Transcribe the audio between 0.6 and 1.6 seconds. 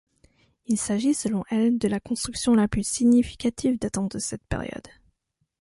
Il s'agit, selon